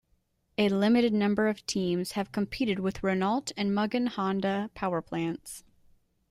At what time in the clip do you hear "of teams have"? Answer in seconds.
1.47-2.31